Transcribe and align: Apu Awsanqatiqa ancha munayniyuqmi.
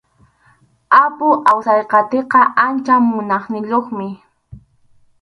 Apu 1.03 1.27
Awsanqatiqa 1.51 2.39
ancha 2.65 2.95
munayniyuqmi. 3.09 4.07